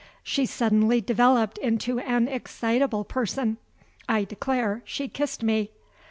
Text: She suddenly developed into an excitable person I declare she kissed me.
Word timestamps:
She 0.23 0.47
suddenly 0.47 0.99
developed 0.99 1.59
into 1.59 1.99
an 1.99 2.27
excitable 2.27 3.03
person 3.03 3.57
I 4.09 4.23
declare 4.23 4.81
she 4.83 5.07
kissed 5.07 5.43
me. 5.43 5.69